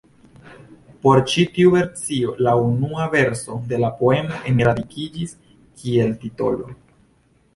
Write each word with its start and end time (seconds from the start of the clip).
Por 1.03 1.19
ĉi 1.31 1.43
tiu 1.57 1.73
versio 1.73 2.31
la 2.47 2.53
unua 2.69 3.05
verso 3.15 3.59
de 3.73 3.79
la 3.83 3.91
poemo 3.99 4.41
enradikiĝis 4.53 5.35
kiel 5.83 6.17
titolo. 6.25 6.75